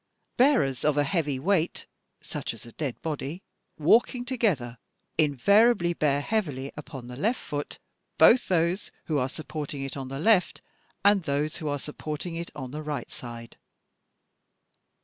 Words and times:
"Bearers 0.37 0.83
of 0.83 0.97
a 0.97 1.03
heavy 1.03 1.37
weight, 1.37 1.85
such 2.21 2.55
as 2.55 2.65
a 2.65 2.71
dead 2.71 2.99
body, 3.03 3.43
walking 3.77 4.25
together, 4.25 4.79
invariably 5.15 5.93
bear 5.93 6.21
heavily 6.21 6.71
upon 6.75 7.05
the 7.05 7.15
left 7.15 7.39
foot, 7.39 7.77
both 8.17 8.47
those 8.47 8.89
who 9.05 9.19
are 9.19 9.29
sup 9.29 9.47
porting 9.47 9.83
it 9.83 9.95
on 9.95 10.07
the 10.07 10.17
left, 10.17 10.61
and 11.05 11.21
those 11.21 11.57
who 11.57 11.67
are 11.67 11.77
supporting 11.77 12.35
it 12.35 12.49
on 12.55 12.71
the 12.71 12.81
right 12.81 13.11
side. 13.11 13.57